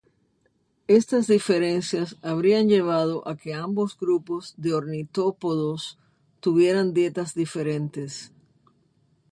Estas 0.87 1.27
diferencias 1.27 2.17
habrían 2.23 2.67
llevado 2.67 3.27
a 3.27 3.37
que 3.37 3.53
ambos 3.53 3.95
grupos 3.95 4.55
de 4.57 4.73
ornitópodos 4.73 5.99
tuvieran 6.39 6.91
dietas 6.95 7.35
diferentes. 7.35 8.31